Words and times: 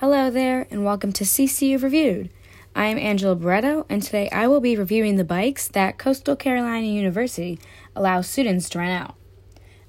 Hello 0.00 0.30
there, 0.30 0.68
and 0.70 0.84
welcome 0.84 1.10
to 1.14 1.24
CCU 1.24 1.82
Reviewed. 1.82 2.30
I 2.72 2.86
am 2.86 2.98
Angela 2.98 3.34
Barretto, 3.34 3.84
and 3.88 4.00
today 4.00 4.30
I 4.30 4.46
will 4.46 4.60
be 4.60 4.76
reviewing 4.76 5.16
the 5.16 5.24
bikes 5.24 5.66
that 5.66 5.98
Coastal 5.98 6.36
Carolina 6.36 6.86
University 6.86 7.58
allows 7.96 8.28
students 8.28 8.68
to 8.68 8.78
rent 8.78 8.92
out. 8.92 9.16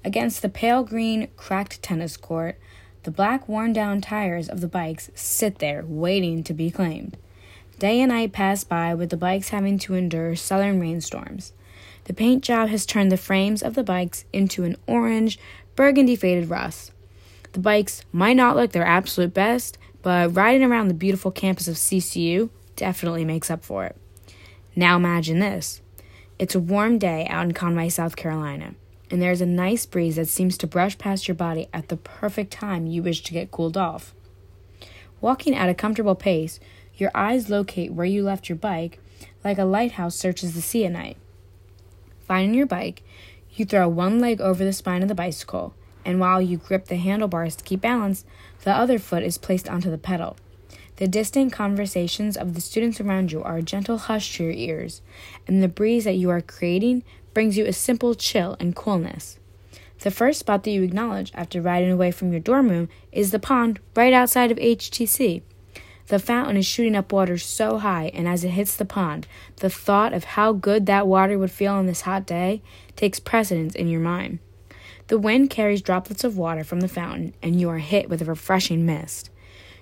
Against 0.03 0.41
the 0.41 0.49
pale 0.49 0.83
green, 0.83 1.27
cracked 1.37 1.83
tennis 1.83 2.17
court, 2.17 2.57
the 3.03 3.11
black, 3.11 3.47
worn 3.47 3.71
down 3.71 4.01
tires 4.01 4.49
of 4.49 4.61
the 4.61 4.67
bikes 4.67 5.11
sit 5.13 5.59
there 5.59 5.83
waiting 5.85 6.43
to 6.43 6.55
be 6.55 6.71
claimed. 6.71 7.15
Day 7.77 8.01
and 8.01 8.09
night 8.09 8.31
pass 8.31 8.63
by 8.63 8.95
with 8.95 9.11
the 9.11 9.15
bikes 9.15 9.49
having 9.49 9.77
to 9.77 9.93
endure 9.93 10.35
southern 10.35 10.79
rainstorms. 10.79 11.53
The 12.05 12.15
paint 12.15 12.43
job 12.43 12.69
has 12.69 12.87
turned 12.87 13.11
the 13.11 13.15
frames 13.15 13.61
of 13.61 13.75
the 13.75 13.83
bikes 13.83 14.25
into 14.33 14.63
an 14.63 14.75
orange, 14.87 15.37
burgundy 15.75 16.15
faded 16.15 16.49
rust. 16.49 16.93
The 17.53 17.59
bikes 17.59 18.05
might 18.11 18.35
not 18.35 18.55
look 18.55 18.71
their 18.71 18.85
absolute 18.85 19.35
best, 19.35 19.77
but 20.01 20.35
riding 20.35 20.63
around 20.63 20.87
the 20.87 20.93
beautiful 20.93 21.31
campus 21.31 21.67
of 21.67 21.75
CCU 21.75 22.49
definitely 22.75 23.25
makes 23.25 23.51
up 23.51 23.63
for 23.63 23.85
it. 23.85 23.95
Now 24.75 24.95
imagine 24.95 25.39
this 25.39 25.81
it's 26.37 26.55
a 26.55 26.59
warm 26.59 26.97
day 26.97 27.27
out 27.27 27.45
in 27.45 27.53
Conway, 27.53 27.89
South 27.89 28.15
Carolina, 28.15 28.75
and 29.11 29.21
there's 29.21 29.41
a 29.41 29.45
nice 29.45 29.85
breeze 29.85 30.15
that 30.15 30.27
seems 30.27 30.57
to 30.59 30.67
brush 30.67 30.97
past 30.97 31.27
your 31.27 31.35
body 31.35 31.67
at 31.73 31.89
the 31.89 31.97
perfect 31.97 32.51
time 32.51 32.87
you 32.87 33.03
wish 33.03 33.21
to 33.23 33.33
get 33.33 33.51
cooled 33.51 33.75
off. 33.75 34.13
Walking 35.19 35.53
at 35.53 35.69
a 35.69 35.73
comfortable 35.73 36.15
pace, 36.15 36.59
your 36.95 37.11
eyes 37.13 37.49
locate 37.49 37.91
where 37.91 38.05
you 38.05 38.23
left 38.23 38.47
your 38.47 38.57
bike 38.57 38.99
like 39.43 39.57
a 39.57 39.65
lighthouse 39.65 40.15
searches 40.15 40.53
the 40.53 40.61
sea 40.61 40.85
at 40.85 40.91
night. 40.91 41.17
Finding 42.21 42.53
your 42.53 42.65
bike, 42.65 43.03
you 43.55 43.65
throw 43.65 43.87
one 43.87 44.19
leg 44.19 44.39
over 44.39 44.63
the 44.63 44.73
spine 44.73 45.01
of 45.01 45.07
the 45.07 45.15
bicycle 45.15 45.73
and 46.05 46.19
while 46.19 46.41
you 46.41 46.57
grip 46.57 46.85
the 46.85 46.97
handlebars 46.97 47.55
to 47.55 47.63
keep 47.63 47.81
balance, 47.81 48.25
the 48.63 48.71
other 48.71 48.99
foot 48.99 49.23
is 49.23 49.37
placed 49.37 49.69
onto 49.69 49.89
the 49.89 49.97
pedal. 49.97 50.37
The 50.97 51.07
distant 51.07 51.53
conversations 51.53 52.35
of 52.35 52.55
the 52.55 52.61
students 52.61 52.99
around 52.99 53.31
you 53.31 53.41
are 53.41 53.57
a 53.57 53.61
gentle 53.61 53.97
hush 53.97 54.35
to 54.35 54.43
your 54.43 54.53
ears, 54.53 55.01
and 55.47 55.63
the 55.63 55.69
breeze 55.69 56.03
that 56.03 56.17
you 56.17 56.29
are 56.29 56.41
creating 56.41 57.03
brings 57.33 57.57
you 57.57 57.65
a 57.65 57.73
simple 57.73 58.15
chill 58.15 58.57
and 58.59 58.75
coolness. 58.75 59.39
The 59.99 60.11
first 60.11 60.39
spot 60.39 60.63
that 60.63 60.71
you 60.71 60.83
acknowledge 60.83 61.31
after 61.33 61.61
riding 61.61 61.91
away 61.91 62.11
from 62.11 62.31
your 62.31 62.39
dorm 62.39 62.69
room 62.69 62.89
is 63.11 63.31
the 63.31 63.39
pond 63.39 63.79
right 63.95 64.13
outside 64.13 64.51
of 64.51 64.57
HTC. 64.57 65.41
The 66.07 66.19
fountain 66.19 66.57
is 66.57 66.65
shooting 66.65 66.95
up 66.95 67.13
water 67.13 67.37
so 67.37 67.77
high, 67.77 68.11
and 68.13 68.27
as 68.27 68.43
it 68.43 68.49
hits 68.49 68.75
the 68.75 68.83
pond, 68.83 69.27
the 69.57 69.69
thought 69.69 70.11
of 70.11 70.23
how 70.23 70.53
good 70.53 70.85
that 70.87 71.07
water 71.07 71.37
would 71.37 71.51
feel 71.51 71.73
on 71.73 71.85
this 71.85 72.01
hot 72.01 72.25
day 72.25 72.61
takes 72.95 73.19
precedence 73.19 73.75
in 73.75 73.87
your 73.87 74.01
mind. 74.01 74.39
The 75.09 75.17
wind 75.17 75.49
carries 75.49 75.81
droplets 75.81 76.23
of 76.23 76.37
water 76.37 76.63
from 76.63 76.81
the 76.81 76.87
fountain, 76.87 77.33
and 77.41 77.59
you 77.59 77.67
are 77.69 77.79
hit 77.79 78.09
with 78.09 78.21
a 78.21 78.25
refreshing 78.25 78.85
mist. 78.85 79.31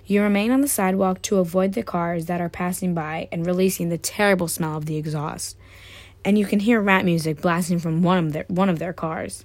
You 0.06 0.22
remain 0.22 0.50
on 0.50 0.62
the 0.62 0.68
sidewalk 0.68 1.20
to 1.22 1.36
avoid 1.36 1.74
the 1.74 1.82
cars 1.82 2.26
that 2.26 2.40
are 2.40 2.48
passing 2.48 2.94
by 2.94 3.28
and 3.30 3.44
releasing 3.44 3.90
the 3.90 3.98
terrible 3.98 4.48
smell 4.48 4.78
of 4.78 4.86
the 4.86 4.96
exhaust. 4.96 5.58
And 6.24 6.38
you 6.38 6.46
can 6.46 6.60
hear 6.60 6.80
rap 6.80 7.04
music 7.04 7.42
blasting 7.42 7.78
from 7.78 8.02
one 8.02 8.26
of 8.26 8.32
their, 8.32 8.46
one 8.48 8.70
of 8.70 8.78
their 8.78 8.94
cars. 8.94 9.44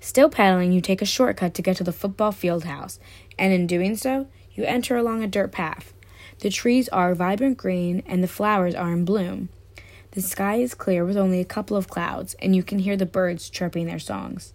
Still 0.00 0.30
pedaling, 0.30 0.70
you 0.70 0.80
take 0.80 1.02
a 1.02 1.06
shortcut 1.06 1.52
to 1.54 1.62
get 1.62 1.76
to 1.78 1.84
the 1.84 1.92
football 1.92 2.30
field 2.30 2.62
house, 2.62 3.00
and 3.36 3.52
in 3.52 3.66
doing 3.66 3.96
so, 3.96 4.28
you 4.52 4.62
enter 4.62 4.96
along 4.96 5.24
a 5.24 5.26
dirt 5.26 5.50
path. 5.50 5.92
The 6.38 6.50
trees 6.50 6.88
are 6.90 7.12
vibrant 7.16 7.58
green 7.58 8.04
and 8.06 8.22
the 8.22 8.28
flowers 8.28 8.76
are 8.76 8.92
in 8.92 9.04
bloom. 9.04 9.48
The 10.14 10.22
sky 10.22 10.58
is 10.58 10.74
clear 10.74 11.04
with 11.04 11.16
only 11.16 11.40
a 11.40 11.44
couple 11.44 11.76
of 11.76 11.88
clouds, 11.88 12.34
and 12.34 12.54
you 12.54 12.62
can 12.62 12.78
hear 12.78 12.96
the 12.96 13.04
birds 13.04 13.50
chirping 13.50 13.86
their 13.86 13.98
songs. 13.98 14.52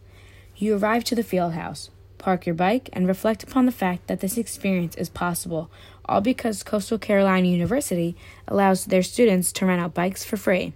You 0.55 0.77
arrive 0.77 1.03
to 1.05 1.16
the 1.16 1.23
field 1.23 1.51
house, 1.51 1.89
park 2.17 2.45
your 2.45 2.55
bike, 2.55 2.89
and 2.93 3.05
reflect 3.05 3.43
upon 3.43 3.66
the 3.66 3.73
fact 3.73 4.07
that 4.07 4.21
this 4.21 4.38
experience 4.38 4.95
is 4.95 5.09
possible, 5.09 5.69
all 6.05 6.21
because 6.21 6.63
Coastal 6.63 6.97
Carolina 6.97 7.47
University 7.47 8.16
allows 8.47 8.85
their 8.85 9.03
students 9.03 9.51
to 9.51 9.66
rent 9.66 9.81
out 9.81 9.93
bikes 9.93 10.23
for 10.23 10.38
free. 10.38 10.71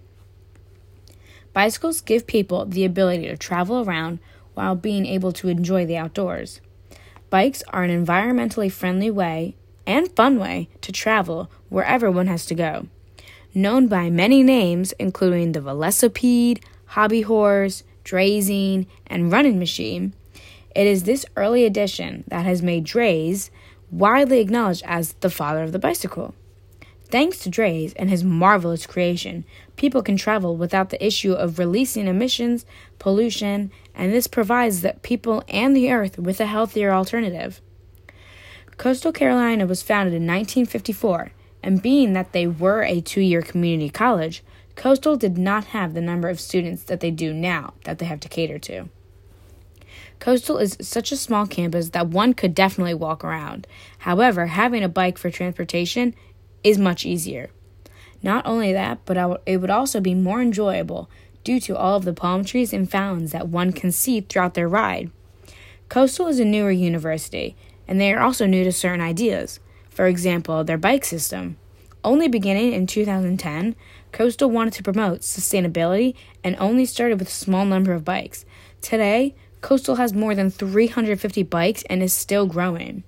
Bicycles 1.53 2.02
give 2.02 2.28
people 2.28 2.66
the 2.66 2.84
ability 2.84 3.28
to 3.28 3.38
travel 3.38 3.85
around 3.85 4.19
while 4.53 4.75
being 4.75 5.06
able 5.06 5.31
to 5.31 5.47
enjoy 5.47 5.85
the 5.85 5.96
outdoors. 5.96 6.59
Bikes 7.29 7.63
are 7.69 7.84
an 7.84 8.06
environmentally 8.06 8.69
friendly 8.69 9.09
way 9.09 9.56
and 9.88 10.13
fun 10.13 10.38
way 10.40 10.68
to 10.81 10.91
travel 10.91 11.50
wherever 11.69 12.12
one 12.12 12.28
has 12.28 12.46
to 12.47 12.56
go 12.56 12.88
known 13.53 13.88
by 13.88 14.09
many 14.09 14.44
names, 14.44 14.94
including 15.00 15.52
the 15.52 15.62
Velocipede, 15.62 16.64
Hobby 16.88 17.22
Horse, 17.22 17.84
Draisine, 18.03 18.88
and 19.08 19.31
Running 19.31 19.59
Machine. 19.59 20.14
It 20.75 20.88
is 20.88 21.03
this 21.03 21.25
early 21.36 21.66
edition 21.66 22.24
that 22.28 22.46
has 22.46 22.62
made 22.62 22.84
Drais 22.84 23.52
widely 23.91 24.40
acknowledged 24.40 24.84
as 24.86 25.14
the 25.14 25.30
father 25.30 25.64
of 25.64 25.72
the 25.72 25.80
bicycle. 25.80 26.34
Thanks 27.09 27.38
to 27.40 27.50
Drais 27.50 27.94
and 27.94 28.09
his 28.09 28.24
marvelous 28.24 28.88
creation, 28.88 29.46
people 29.75 30.02
can 30.02 30.18
travel 30.18 30.58
without 30.58 30.90
the 30.90 31.06
issue 31.06 31.34
of 31.34 31.59
releasing 31.59 32.08
emissions, 32.08 32.66
pollution, 32.97 33.72
and 33.94 34.12
this 34.12 34.25
provides 34.25 34.81
the 34.81 34.96
people 35.03 35.44
and 35.47 35.75
the 35.75 35.91
earth 35.91 36.18
with 36.18 36.41
a 36.41 36.47
healthier 36.47 36.91
alternative. 36.91 37.62
Coastal 38.78 39.12
Carolina 39.12 39.68
was 39.68 39.84
founded 39.84 40.16
in 40.16 40.25
1954 40.25 41.34
and 41.63 41.81
being 41.81 42.13
that 42.13 42.34
they 42.34 42.46
were 42.46 42.84
a 42.84 43.01
two 43.01 43.22
year 43.22 43.41
community 43.41 43.90
college, 43.90 44.44
Coastal 44.75 45.16
did 45.16 45.38
not 45.38 45.66
have 45.66 45.94
the 45.94 46.01
number 46.01 46.29
of 46.29 46.40
students 46.40 46.84
that 46.84 47.00
they 47.00 47.12
do 47.12 47.34
now 47.34 47.74
that 47.85 48.00
they 48.00 48.06
have 48.06 48.19
to 48.19 48.29
cater 48.29 48.59
to. 48.59 48.90
Coastal 50.19 50.57
is 50.57 50.78
such 50.81 51.12
a 51.12 51.18
small 51.18 51.47
campus 51.47 51.90
that 51.90 52.07
one 52.07 52.34
could 52.34 52.56
definitely 52.56 52.94
walk 52.94 53.23
around. 53.23 53.68
However, 54.00 54.47
having 54.47 54.84
a 54.84 54.90
bike 54.90 55.18
for 55.18 55.29
transportation 55.29 56.16
is 56.63 56.78
much 56.78 57.06
easier. 57.06 57.50
Not 58.22 58.46
only 58.46 58.72
that, 58.73 59.00
but 59.06 59.41
it 59.46 59.57
would 59.57 59.69
also 59.69 60.00
be 60.00 60.16
more 60.16 60.41
enjoyable 60.41 61.09
due 61.44 61.59
to 61.59 61.75
all 61.75 61.97
of 61.97 62.06
the 62.06 62.13
palm 62.13 62.46
trees 62.46 62.72
and 62.73 62.90
fountains 62.90 63.31
that 63.34 63.50
one 63.50 63.73
can 63.73 63.91
see 63.91 64.22
throughout 64.22 64.53
their 64.53 64.69
ride. 64.69 65.12
Coastal 65.90 66.28
is 66.28 66.40
a 66.40 66.46
newer 66.46 66.72
university, 66.72 67.56
and 67.88 68.00
they 68.00 68.13
are 68.13 68.22
also 68.22 68.46
new 68.46 68.63
to 68.63 68.72
certain 68.72 69.02
ideas. 69.02 69.59
For 69.94 70.08
example, 70.08 70.64
their 70.64 70.78
bike 70.78 71.06
system. 71.06 71.58
Only 72.04 72.28
beginning 72.28 72.74
in 72.74 72.88
2010, 72.88 73.76
Coastal 74.12 74.50
wanted 74.50 74.74
to 74.74 74.84
promote 74.84 75.22
sustainability 75.22 76.16
and 76.44 76.56
only 76.59 76.86
started 76.86 77.20
with 77.20 77.30
a 77.30 77.31
small 77.31 77.64
number 77.64 77.94
of 77.94 78.03
bikes. 78.03 78.44
Today, 78.82 79.36
Coastal 79.62 79.96
has 79.96 80.14
more 80.14 80.36
than 80.36 80.52
350 80.52 81.44
bikes 81.44 81.84
and 81.84 82.03
is 82.03 82.14
still 82.14 82.46
growing. 82.46 83.03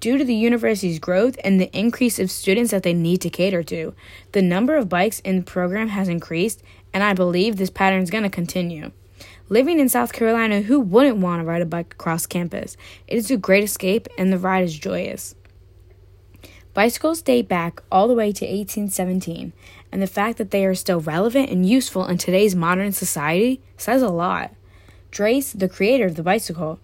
Due 0.00 0.16
to 0.16 0.24
the 0.24 0.34
university's 0.34 0.98
growth 0.98 1.36
and 1.44 1.60
the 1.60 1.76
increase 1.76 2.18
of 2.18 2.30
students 2.30 2.70
that 2.70 2.82
they 2.82 2.94
need 2.94 3.20
to 3.20 3.30
cater 3.30 3.62
to, 3.62 3.94
the 4.32 4.42
number 4.42 4.76
of 4.76 4.88
bikes 4.88 5.20
in 5.20 5.36
the 5.36 5.42
program 5.42 5.88
has 5.88 6.08
increased, 6.08 6.62
and 6.92 7.02
I 7.02 7.12
believe 7.12 7.56
this 7.56 7.70
pattern 7.70 8.02
is 8.02 8.10
going 8.10 8.24
to 8.24 8.30
continue. 8.30 8.92
Living 9.48 9.78
in 9.78 9.88
South 9.88 10.12
Carolina, 10.12 10.62
who 10.62 10.80
wouldn't 10.80 11.18
want 11.18 11.40
to 11.40 11.46
ride 11.46 11.62
a 11.62 11.66
bike 11.66 11.94
across 11.94 12.26
campus? 12.26 12.76
It 13.06 13.16
is 13.16 13.30
a 13.30 13.36
great 13.36 13.64
escape, 13.64 14.08
and 14.16 14.32
the 14.32 14.38
ride 14.38 14.64
is 14.64 14.78
joyous. 14.78 15.34
Bicycles 16.74 17.22
date 17.22 17.48
back 17.48 17.80
all 17.90 18.08
the 18.08 18.14
way 18.14 18.32
to 18.32 18.44
1817, 18.44 19.52
and 19.92 20.02
the 20.02 20.08
fact 20.08 20.38
that 20.38 20.50
they 20.50 20.66
are 20.66 20.74
still 20.74 21.00
relevant 21.00 21.48
and 21.48 21.68
useful 21.68 22.04
in 22.04 22.18
today's 22.18 22.56
modern 22.56 22.90
society 22.90 23.60
says 23.76 24.02
a 24.02 24.08
lot. 24.08 24.50
Drais, 25.12 25.52
the 25.52 25.68
creator 25.68 26.06
of 26.06 26.16
the 26.16 26.24
bicycle, 26.24 26.80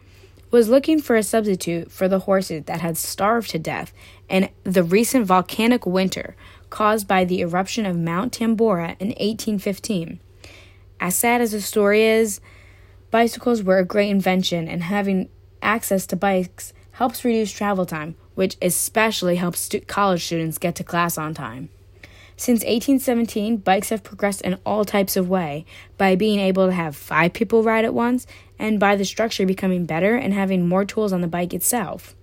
was 0.52 0.68
looking 0.68 1.00
for 1.00 1.16
a 1.16 1.24
substitute 1.24 1.90
for 1.90 2.06
the 2.06 2.20
horses 2.20 2.64
that 2.66 2.80
had 2.80 2.96
starved 2.96 3.50
to 3.50 3.58
death 3.58 3.92
in 4.28 4.48
the 4.62 4.84
recent 4.84 5.26
volcanic 5.26 5.84
winter 5.84 6.36
caused 6.70 7.08
by 7.08 7.24
the 7.24 7.40
eruption 7.40 7.84
of 7.84 7.96
Mount 7.96 8.32
Tambora 8.32 8.96
in 9.00 9.08
1815. 9.08 10.20
As 11.00 11.16
sad 11.16 11.40
as 11.40 11.50
the 11.50 11.60
story 11.60 12.04
is, 12.04 12.40
bicycles 13.10 13.62
were 13.62 13.78
a 13.78 13.84
great 13.84 14.10
invention, 14.10 14.68
and 14.68 14.84
having 14.84 15.28
access 15.62 16.06
to 16.06 16.16
bikes 16.16 16.72
helps 16.92 17.24
reduce 17.24 17.50
travel 17.50 17.86
time, 17.86 18.14
which 18.40 18.56
especially 18.62 19.36
helps 19.36 19.60
stu- 19.60 19.80
college 19.80 20.24
students 20.24 20.56
get 20.56 20.74
to 20.74 20.82
class 20.82 21.18
on 21.18 21.34
time. 21.34 21.68
Since 22.38 22.60
1817, 22.60 23.58
bikes 23.58 23.90
have 23.90 24.02
progressed 24.02 24.40
in 24.40 24.58
all 24.64 24.86
types 24.86 25.14
of 25.14 25.28
way 25.28 25.66
by 25.98 26.16
being 26.16 26.40
able 26.40 26.64
to 26.64 26.72
have 26.72 26.96
five 26.96 27.34
people 27.34 27.62
ride 27.62 27.84
at 27.84 27.92
once 27.92 28.26
and 28.58 28.80
by 28.80 28.96
the 28.96 29.04
structure 29.04 29.44
becoming 29.44 29.84
better 29.84 30.14
and 30.14 30.32
having 30.32 30.66
more 30.66 30.86
tools 30.86 31.12
on 31.12 31.20
the 31.20 31.28
bike 31.28 31.52
itself. 31.52 32.16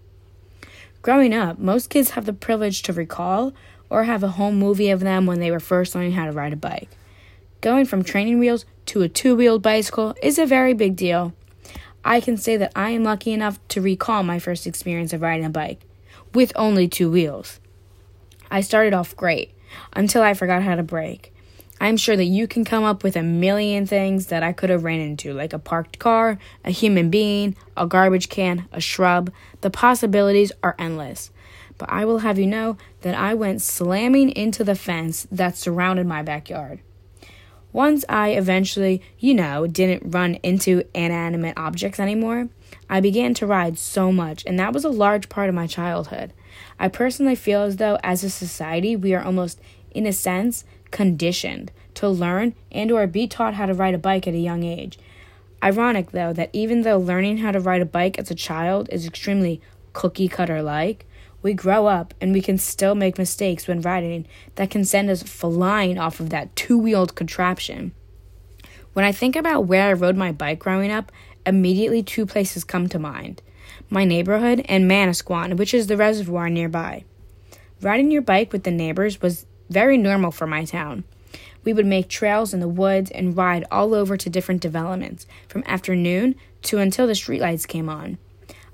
Growing 1.04 1.36
up, 1.36 1.60
most 1.60 1.92
kids 1.92 2.10
have 2.10 2.26
the 2.26 2.34
privilege 2.34 2.82
to 2.82 2.94
recall 2.94 3.54
or 3.88 4.06
have 4.06 4.24
a 4.24 4.30
home 4.40 4.56
movie 4.56 4.90
of 4.90 5.02
them 5.02 5.28
when 5.28 5.40
they 5.40 5.52
were 5.52 5.60
first 5.60 5.94
learning 5.94 6.14
how 6.14 6.26
to 6.26 6.32
ride 6.32 6.52
a 6.52 6.56
bike. 6.56 6.90
Going 7.62 7.86
from 7.86 8.04
training 8.04 8.40
wheels 8.40 8.66
to 8.88 9.04
a 9.04 9.08
two 9.08 9.36
wheeled 9.36 9.62
bicycle 9.62 10.16
is 10.24 10.40
a 10.40 10.48
very 10.48 10.74
big 10.74 10.96
deal. 10.96 11.36
I 12.04 12.22
can 12.22 12.38
say 12.38 12.58
that 12.58 12.72
I 12.76 12.90
am 12.90 13.04
lucky 13.04 13.34
enough 13.34 13.60
to 13.68 13.82
recall 13.82 14.24
my 14.24 14.40
first 14.40 14.66
experience 14.66 15.14
of 15.14 15.22
riding 15.22 15.46
a 15.46 15.52
bike 15.52 15.82
with 16.38 16.52
only 16.56 16.88
two 16.88 17.10
wheels. 17.10 17.60
I 18.52 18.62
started 18.62 18.94
off 18.94 19.16
great 19.16 19.56
until 19.94 20.22
I 20.22 20.36
forgot 20.36 20.62
how 20.62 20.76
to 20.76 20.84
brake. 20.84 21.34
I'm 21.82 21.98
sure 21.98 22.16
that 22.16 22.26
you 22.26 22.48
can 22.48 22.64
come 22.64 22.84
up 22.84 23.04
with 23.04 23.16
a 23.16 23.24
million 23.24 23.88
things 23.88 24.28
that 24.28 24.44
I 24.44 24.54
could 24.54 24.70
have 24.70 24.84
ran 24.84 25.00
into, 25.00 25.34
like 25.34 25.52
a 25.52 25.58
parked 25.58 25.98
car, 25.98 26.38
a 26.64 26.70
human 26.70 27.10
being, 27.10 27.56
a 27.76 27.88
garbage 27.88 28.30
can, 28.30 28.68
a 28.72 28.80
shrub. 28.80 29.32
The 29.62 29.72
possibilities 29.72 30.52
are 30.62 30.76
endless. 30.78 31.32
But 31.80 31.90
I 31.92 32.06
will 32.06 32.20
have 32.20 32.38
you 32.38 32.46
know 32.46 32.78
that 33.02 33.16
I 33.16 33.34
went 33.34 33.64
slamming 33.64 34.30
into 34.30 34.64
the 34.64 34.76
fence 34.76 35.26
that 35.32 35.58
surrounded 35.58 36.06
my 36.06 36.22
backyard. 36.22 36.82
Once 37.74 38.06
I 38.08 38.30
eventually, 38.30 39.02
you 39.18 39.34
know, 39.34 39.66
didn't 39.66 40.14
run 40.14 40.36
into 40.44 40.84
inanimate 40.94 41.58
objects 41.58 42.00
anymore, 42.00 42.50
I 42.90 43.00
began 43.00 43.34
to 43.36 43.46
ride 43.46 43.78
so 43.78 44.12
much, 44.12 44.44
and 44.46 44.58
that 44.60 44.74
was 44.74 44.86
a 44.86 44.90
large 44.90 45.30
part 45.30 45.50
of 45.50 45.56
my 45.56 45.68
childhood. 45.68 46.34
I 46.80 46.88
personally 46.88 47.36
feel 47.36 47.62
as 47.62 47.78
though, 47.78 47.98
as 48.04 48.24
a 48.24 48.30
society, 48.30 48.96
we 48.96 49.14
are 49.14 49.24
almost, 49.24 49.60
in 49.92 50.06
a 50.06 50.14
sense, 50.14 50.64
conditioned 50.92 51.72
to 51.96 52.08
learn 52.08 52.54
and 52.72 52.92
or 52.92 53.08
be 53.08 53.28
taught 53.28 53.56
how 53.56 53.66
to 53.66 53.74
ride 53.74 53.94
a 53.94 53.98
bike 54.00 54.28
at 54.28 54.34
a 54.34 54.40
young 54.40 54.64
age. 54.64 54.98
Ironic 55.64 56.12
though 56.12 56.34
that 56.34 56.52
even 56.54 56.84
though 56.84 56.98
learning 56.98 57.38
how 57.38 57.52
to 57.52 57.60
ride 57.60 57.82
a 57.82 57.86
bike 57.86 58.20
as 58.20 58.30
a 58.30 58.36
child 58.36 58.88
is 58.92 59.08
extremely 59.08 59.60
cookie 59.94 60.28
cutter 60.28 60.62
like, 60.62 61.06
we 61.42 61.54
grow 61.54 61.88
up 61.88 62.14
and 62.22 62.34
we 62.34 62.42
can 62.42 62.58
still 62.58 62.96
make 62.96 63.18
mistakes 63.18 63.68
when 63.68 63.82
riding 63.82 64.28
that 64.56 64.70
can 64.70 64.86
send 64.86 65.10
us 65.10 65.24
flying 65.24 65.98
off 65.98 66.20
of 66.20 66.30
that 66.30 66.56
two-wheeled 66.56 67.16
contraption. 67.16 67.92
When 68.94 69.06
I 69.06 69.12
think 69.12 69.36
about 69.36 69.66
where 69.66 69.90
I 69.90 69.94
rode 69.94 70.18
my 70.18 70.32
bike 70.32 70.60
growing 70.60 70.92
up, 70.92 71.12
immediately 71.48 72.04
two 72.04 72.26
places 72.26 72.64
come 72.64 72.88
to 72.90 73.00
mind. 73.00 73.42
My 73.90 74.04
neighborhood 74.04 74.64
and 74.66 74.90
Manasquan, 74.90 75.58
which 75.58 75.74
is 75.74 75.88
the 75.88 75.98
reservoir 75.98 76.50
nearby. 76.50 77.06
Riding 77.82 78.12
your 78.12 78.22
bike 78.22 78.52
with 78.52 78.64
the 78.64 78.72
neighbors 78.72 79.22
was 79.22 79.46
very 79.70 79.98
normal 79.98 80.32
for 80.32 80.46
my 80.46 80.66
town. 80.66 81.04
We 81.64 81.74
would 81.74 81.86
make 81.86 82.08
trails 82.08 82.54
in 82.54 82.60
the 82.60 82.68
woods 82.68 83.12
and 83.12 83.36
ride 83.36 83.66
all 83.72 83.94
over 83.94 84.18
to 84.18 84.30
different 84.30 84.62
developments, 84.62 85.28
from 85.48 85.64
afternoon 85.66 86.36
to 86.64 86.78
until 86.80 87.08
the 87.08 87.14
streetlights 87.14 87.68
came 87.68 87.90
on. 87.90 88.18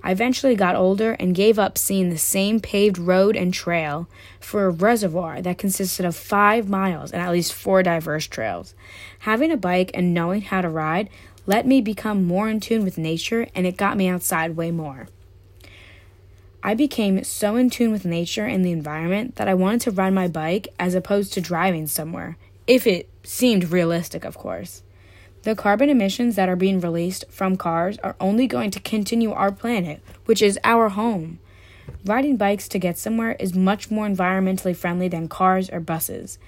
I 0.06 0.12
eventually 0.12 0.56
got 0.56 0.76
older 0.76 1.14
and 1.14 1.34
gave 1.34 1.58
up 1.58 1.78
seeing 1.78 2.10
the 2.10 2.18
same 2.18 2.60
paved 2.60 2.98
road 2.98 3.38
and 3.38 3.54
trail 3.54 4.10
for 4.40 4.66
a 4.66 4.69
reservoir 4.69 5.42
that 5.42 5.58
consisted 5.58 6.06
of 6.06 6.16
five 6.16 6.68
miles 6.68 7.12
and 7.12 7.22
at 7.22 7.31
least 7.31 7.54
four 7.54 7.81
diverse 7.84 8.28
trails. 8.28 8.76
Having 9.19 9.52
a 9.52 9.58
bike 9.58 9.92
and 9.94 10.14
knowing 10.14 10.42
how 10.42 10.60
to 10.60 10.68
ride 10.68 11.10
let 11.45 11.66
me 11.66 11.81
become 11.81 12.24
more 12.24 12.50
in 12.50 12.60
tune 12.60 12.84
with 12.84 12.98
nature 12.98 13.48
and 13.54 13.68
it 13.68 13.78
got 13.78 13.98
me 13.98 14.07
outside 14.07 14.56
way 14.56 14.72
more. 14.72 15.07
I 16.66 16.74
became 16.75 17.24
so 17.25 17.57
in 17.57 17.69
tune 17.69 17.92
with 17.92 18.06
nature 18.06 18.45
and 18.45 18.63
the 18.63 18.72
environment 18.72 19.36
that 19.36 19.50
I 19.50 19.54
wanted 19.54 19.81
to 19.81 19.92
ride 19.92 20.13
my 20.13 20.30
bike 20.30 20.69
as 20.80 20.95
opposed 20.95 21.34
to 21.34 21.42
driving 21.42 21.88
somewhere, 21.88 22.38
if 22.68 22.88
it 22.88 23.10
seemed 23.24 23.72
realistic, 23.72 24.24
of 24.24 24.38
course. 24.38 24.81
The 25.42 25.56
carbon 25.56 25.90
emissions 25.90 26.38
that 26.38 26.48
are 26.48 26.56
being 26.56 26.80
released 26.80 27.25
from 27.30 27.57
cars 27.57 27.98
are 27.98 28.16
only 28.22 28.48
going 28.48 28.72
to 28.72 28.80
continue 28.80 29.34
our 29.34 29.51
planet, 29.51 30.01
which 30.24 30.42
is 30.42 30.57
our 30.63 30.88
home. 30.88 31.40
Riding 32.06 32.38
bikes 32.38 32.69
to 32.69 32.80
get 32.80 32.98
somewhere 32.98 33.36
is 33.42 33.54
much 33.54 33.92
more 33.92 34.07
environmentally 34.07 34.74
friendly 34.74 35.10
than 35.10 35.28
cars 35.28 35.69
or 35.69 35.81
buses. 35.81 36.40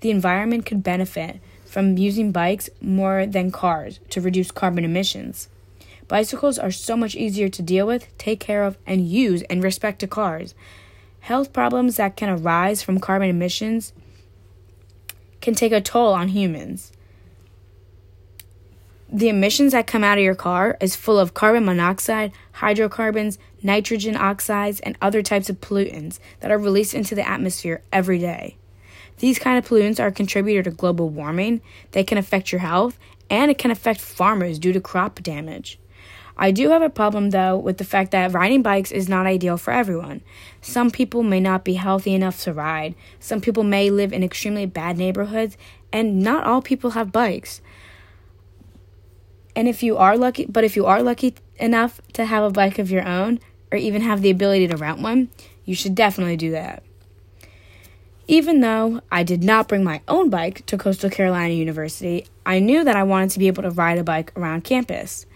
The 0.00 0.10
environment 0.10 0.66
could 0.66 0.82
benefit 0.82 1.40
from 1.72 1.96
using 1.96 2.32
bikes 2.32 2.68
more 2.82 3.24
than 3.24 3.50
cars 3.50 3.98
to 4.10 4.20
reduce 4.20 4.50
carbon 4.50 4.84
emissions. 4.84 5.48
Bicycles 6.06 6.58
are 6.58 6.70
so 6.70 6.98
much 6.98 7.14
easier 7.14 7.48
to 7.48 7.62
deal 7.62 7.86
with, 7.86 8.06
take 8.18 8.40
care 8.40 8.64
of, 8.64 8.76
and 8.86 9.08
use 9.08 9.40
in 9.42 9.62
respect 9.62 9.98
to 10.00 10.06
cars. 10.06 10.54
Health 11.20 11.50
problems 11.54 11.96
that 11.96 12.14
can 12.14 12.28
arise 12.28 12.82
from 12.82 13.00
carbon 13.00 13.30
emissions 13.30 13.94
can 15.40 15.54
take 15.54 15.72
a 15.72 15.80
toll 15.80 16.12
on 16.12 16.28
humans. 16.28 16.92
The 19.10 19.30
emissions 19.30 19.72
that 19.72 19.86
come 19.86 20.04
out 20.04 20.18
of 20.18 20.24
your 20.24 20.34
car 20.34 20.76
is 20.78 20.94
full 20.94 21.18
of 21.18 21.32
carbon 21.32 21.64
monoxide, 21.64 22.32
hydrocarbons, 22.52 23.38
nitrogen 23.62 24.14
oxides, 24.14 24.80
and 24.80 24.98
other 25.00 25.22
types 25.22 25.48
of 25.48 25.62
pollutants 25.62 26.18
that 26.40 26.50
are 26.50 26.58
released 26.58 26.92
into 26.92 27.14
the 27.14 27.26
atmosphere 27.26 27.80
every 27.90 28.18
day. 28.18 28.56
These 29.18 29.38
kind 29.38 29.58
of 29.58 29.68
pollutants 29.68 30.00
are 30.00 30.08
a 30.08 30.12
contributor 30.12 30.62
to 30.64 30.70
global 30.70 31.08
warming. 31.08 31.60
They 31.92 32.04
can 32.04 32.18
affect 32.18 32.52
your 32.52 32.60
health 32.60 32.98
and 33.30 33.50
it 33.50 33.58
can 33.58 33.70
affect 33.70 34.00
farmers 34.00 34.58
due 34.58 34.72
to 34.72 34.80
crop 34.80 35.22
damage. 35.22 35.78
I 36.36 36.50
do 36.50 36.70
have 36.70 36.82
a 36.82 36.90
problem 36.90 37.30
though 37.30 37.56
with 37.56 37.78
the 37.78 37.84
fact 37.84 38.10
that 38.12 38.32
riding 38.32 38.62
bikes 38.62 38.90
is 38.90 39.08
not 39.08 39.26
ideal 39.26 39.56
for 39.56 39.72
everyone. 39.72 40.22
Some 40.60 40.90
people 40.90 41.22
may 41.22 41.40
not 41.40 41.64
be 41.64 41.74
healthy 41.74 42.14
enough 42.14 42.42
to 42.44 42.52
ride, 42.52 42.94
some 43.20 43.40
people 43.40 43.64
may 43.64 43.90
live 43.90 44.12
in 44.12 44.24
extremely 44.24 44.66
bad 44.66 44.96
neighborhoods, 44.96 45.56
and 45.92 46.20
not 46.20 46.44
all 46.44 46.62
people 46.62 46.90
have 46.90 47.12
bikes. 47.12 47.60
And 49.54 49.68
if 49.68 49.82
you 49.82 49.98
are 49.98 50.16
lucky, 50.16 50.46
but 50.46 50.64
if 50.64 50.74
you 50.76 50.86
are 50.86 51.02
lucky 51.02 51.34
enough 51.56 52.00
to 52.14 52.24
have 52.24 52.42
a 52.42 52.50
bike 52.50 52.78
of 52.78 52.90
your 52.90 53.06
own, 53.06 53.38
or 53.70 53.78
even 53.78 54.02
have 54.02 54.22
the 54.22 54.30
ability 54.30 54.68
to 54.68 54.76
rent 54.76 55.00
one, 55.00 55.28
you 55.64 55.74
should 55.74 55.94
definitely 55.94 56.36
do 56.36 56.50
that. 56.52 56.82
Even 58.28 58.60
though 58.60 59.00
I 59.10 59.24
did 59.24 59.42
not 59.42 59.68
bring 59.68 59.82
my 59.82 60.00
own 60.06 60.30
bike 60.30 60.64
to 60.66 60.78
Coastal 60.78 61.10
Carolina 61.10 61.54
University, 61.54 62.26
I 62.46 62.60
knew 62.60 62.84
that 62.84 62.96
I 62.96 63.02
wanted 63.02 63.30
to 63.30 63.38
be 63.38 63.48
able 63.48 63.64
to 63.64 63.70
ride 63.70 63.98
a 63.98 64.04
bike 64.04 64.32
around 64.36 64.64
campus. 64.64 65.26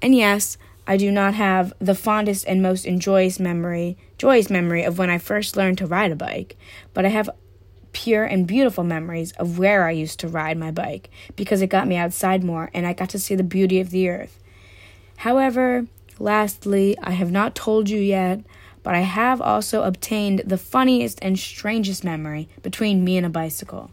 And 0.00 0.14
yes, 0.14 0.58
I 0.86 0.96
do 0.96 1.12
not 1.12 1.34
have 1.34 1.72
the 1.78 1.94
fondest 1.94 2.44
and 2.48 2.60
most 2.60 2.86
joyous 2.98 3.38
memory, 3.38 3.96
joyous 4.18 4.50
memory 4.50 4.82
of 4.82 4.98
when 4.98 5.10
I 5.10 5.18
first 5.18 5.56
learned 5.56 5.78
to 5.78 5.86
ride 5.86 6.10
a 6.10 6.16
bike, 6.16 6.56
but 6.92 7.06
I 7.06 7.10
have 7.10 7.30
pure 7.92 8.24
and 8.24 8.46
beautiful 8.46 8.82
memories 8.82 9.32
of 9.32 9.58
where 9.58 9.86
I 9.86 9.92
used 9.92 10.18
to 10.20 10.28
ride 10.28 10.56
my 10.58 10.70
bike 10.70 11.10
because 11.36 11.62
it 11.62 11.68
got 11.68 11.86
me 11.86 11.96
outside 11.96 12.42
more 12.42 12.70
and 12.74 12.86
I 12.86 12.94
got 12.94 13.10
to 13.10 13.18
see 13.18 13.34
the 13.36 13.44
beauty 13.44 13.78
of 13.80 13.90
the 13.90 14.08
earth. 14.08 14.42
However, 15.18 15.86
lastly, 16.18 16.96
I 17.02 17.12
have 17.12 17.30
not 17.30 17.54
told 17.54 17.88
you 17.88 17.98
yet, 18.00 18.40
but 18.82 18.94
I 18.94 19.00
have 19.00 19.40
also 19.40 19.82
obtained 19.82 20.42
the 20.46 20.58
funniest 20.58 21.18
and 21.22 21.38
strangest 21.38 22.04
memory 22.04 22.48
between 22.62 23.04
me 23.04 23.16
and 23.16 23.26
a 23.26 23.30
bicycle. 23.30 23.90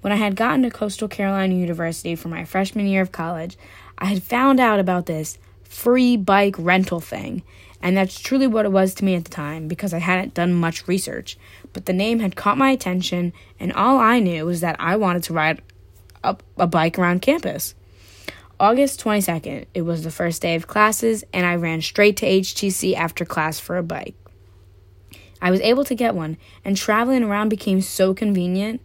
When 0.00 0.12
I 0.12 0.16
had 0.16 0.36
gotten 0.36 0.62
to 0.62 0.70
Coastal 0.70 1.08
Carolina 1.08 1.54
University 1.54 2.14
for 2.14 2.28
my 2.28 2.44
freshman 2.44 2.86
year 2.86 3.02
of 3.02 3.12
college, 3.12 3.58
I 3.98 4.06
had 4.06 4.22
found 4.22 4.58
out 4.58 4.80
about 4.80 5.06
this 5.06 5.38
free 5.62 6.16
bike 6.16 6.56
rental 6.58 7.00
thing, 7.00 7.42
and 7.82 7.96
that's 7.96 8.18
truly 8.18 8.46
what 8.46 8.64
it 8.64 8.72
was 8.72 8.94
to 8.94 9.04
me 9.04 9.14
at 9.14 9.24
the 9.24 9.30
time 9.30 9.68
because 9.68 9.92
I 9.92 9.98
hadn't 9.98 10.34
done 10.34 10.52
much 10.54 10.88
research. 10.88 11.38
But 11.72 11.86
the 11.86 11.92
name 11.92 12.20
had 12.20 12.34
caught 12.34 12.58
my 12.58 12.70
attention, 12.70 13.32
and 13.58 13.72
all 13.72 13.98
I 13.98 14.20
knew 14.20 14.46
was 14.46 14.60
that 14.62 14.76
I 14.78 14.96
wanted 14.96 15.22
to 15.24 15.34
ride 15.34 15.62
a, 16.24 16.36
a 16.58 16.66
bike 16.66 16.98
around 16.98 17.22
campus. 17.22 17.74
August 18.60 19.02
22nd, 19.02 19.64
it 19.72 19.80
was 19.80 20.04
the 20.04 20.10
first 20.10 20.42
day 20.42 20.54
of 20.54 20.66
classes, 20.66 21.24
and 21.32 21.46
I 21.46 21.54
ran 21.54 21.80
straight 21.80 22.18
to 22.18 22.26
HTC 22.26 22.94
after 22.94 23.24
class 23.24 23.58
for 23.58 23.78
a 23.78 23.82
bike. 23.82 24.14
I 25.40 25.50
was 25.50 25.62
able 25.62 25.82
to 25.84 25.94
get 25.94 26.14
one, 26.14 26.36
and 26.62 26.76
traveling 26.76 27.24
around 27.24 27.48
became 27.48 27.80
so 27.80 28.12
convenient 28.12 28.82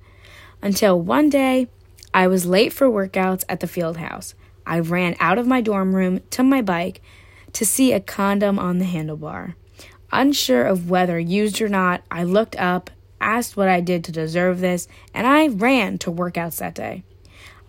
until 0.61 0.97
one 0.97 1.29
day 1.29 1.67
I 2.13 2.27
was 2.27 2.45
late 2.45 2.71
for 2.71 2.87
workouts 2.87 3.43
at 3.49 3.59
the 3.59 3.67
field 3.67 3.97
house. 3.97 4.33
I 4.65 4.79
ran 4.79 5.17
out 5.19 5.37
of 5.37 5.45
my 5.45 5.59
dorm 5.59 5.93
room 5.93 6.21
to 6.29 6.41
my 6.41 6.61
bike 6.61 7.01
to 7.51 7.65
see 7.65 7.91
a 7.91 7.99
condom 7.99 8.57
on 8.57 8.77
the 8.77 8.85
handlebar. 8.85 9.55
Unsure 10.09 10.63
of 10.63 10.89
whether 10.89 11.19
used 11.19 11.61
or 11.61 11.67
not, 11.67 12.01
I 12.09 12.23
looked 12.23 12.55
up, 12.55 12.91
asked 13.19 13.57
what 13.57 13.67
I 13.67 13.81
did 13.81 14.05
to 14.05 14.13
deserve 14.13 14.61
this, 14.61 14.87
and 15.13 15.27
I 15.27 15.49
ran 15.49 15.97
to 15.97 16.11
workouts 16.13 16.59
that 16.59 16.75
day. 16.75 17.03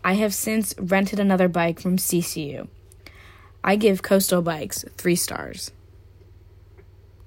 I 0.06 0.12
have 0.12 0.32
since 0.32 0.72
rented 0.78 1.18
another 1.18 1.48
bike 1.48 1.80
from 1.80 1.96
CCU. 1.96 2.68
I 3.64 3.74
give 3.74 4.04
Coastal 4.04 4.40
Bikes 4.40 4.84
three 4.96 5.16
stars. 5.16 5.72